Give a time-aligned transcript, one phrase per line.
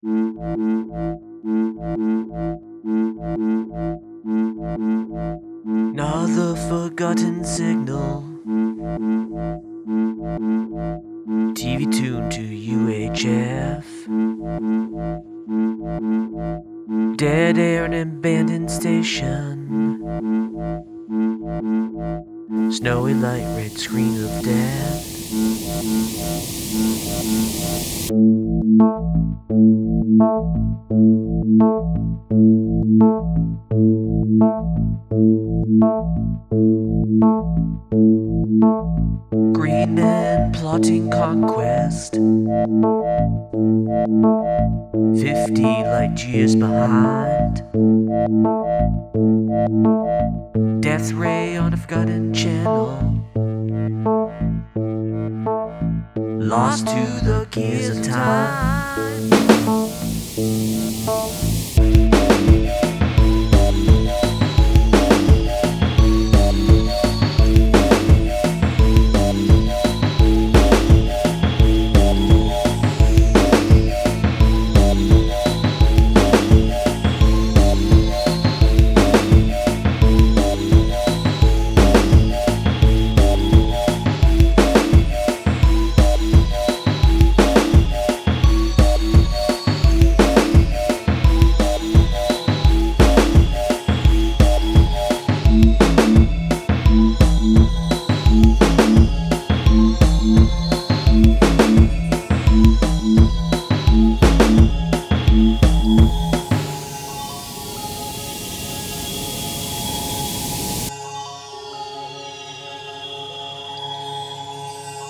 [0.00, 0.14] Another
[6.54, 8.22] forgotten signal.
[11.54, 13.84] TV tuned to UHF.
[17.16, 19.66] Dead air and abandoned station.
[22.70, 25.18] Snowy light, red screen of death.
[39.52, 42.14] Green men plotting conquest.
[45.20, 47.56] Fifty light years behind.
[50.80, 52.96] Death ray on a forgotten channel.
[56.16, 59.87] Lost to the gears of time.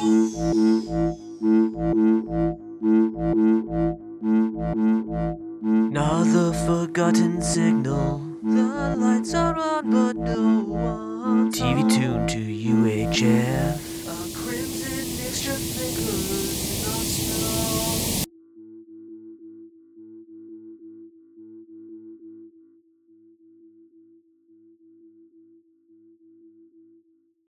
[0.00, 0.06] Now
[6.22, 8.22] the forgotten signal.
[8.44, 11.50] The lights are on, but no one.
[11.50, 13.74] TV tuned to UHF.
[14.06, 15.87] A crimson mixture.